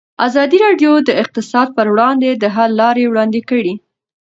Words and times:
ازادي 0.27 0.57
راډیو 0.65 0.91
د 1.07 1.09
اقتصاد 1.23 1.67
پر 1.77 1.85
وړاندې 1.93 2.29
د 2.33 2.43
حل 2.55 2.71
لارې 2.81 3.03
وړاندې 3.07 3.39
کړي. 3.49 3.73